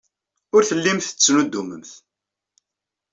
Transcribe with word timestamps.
Ur 0.55 0.61
tellimt 0.69 1.05
tettnuddumemt. 1.09 1.91